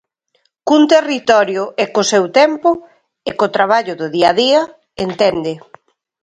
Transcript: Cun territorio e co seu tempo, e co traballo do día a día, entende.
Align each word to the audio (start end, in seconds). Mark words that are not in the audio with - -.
Cun 0.67 0.81
territorio 0.95 1.63
e 1.83 1.85
co 1.93 2.01
seu 2.11 2.23
tempo, 2.39 2.69
e 3.29 3.31
co 3.39 3.53
traballo 3.55 3.93
do 3.99 4.07
día 4.15 4.29
a 4.33 4.37
día, 4.43 4.61
entende. 5.05 5.53